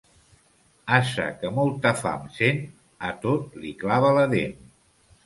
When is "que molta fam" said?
1.43-2.23